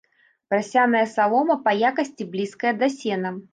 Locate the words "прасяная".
0.53-1.03